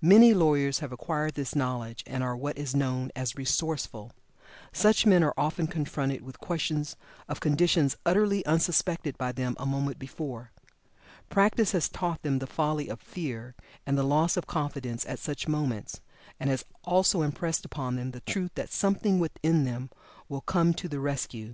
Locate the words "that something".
18.54-19.18